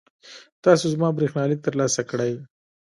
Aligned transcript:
تاسو 0.63 0.85
زما 0.93 1.09
برېښنالیک 1.17 1.59
ترلاسه 1.67 2.01
کړی؟ 2.09 2.31